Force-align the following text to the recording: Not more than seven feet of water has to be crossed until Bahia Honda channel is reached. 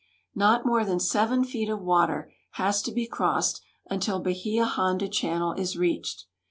Not 0.33 0.65
more 0.65 0.83
than 0.83 0.99
seven 0.99 1.43
feet 1.43 1.69
of 1.69 1.79
water 1.79 2.33
has 2.53 2.81
to 2.81 2.91
be 2.91 3.05
crossed 3.05 3.61
until 3.85 4.19
Bahia 4.19 4.65
Honda 4.65 5.07
channel 5.07 5.53
is 5.53 5.77
reached. 5.77 6.25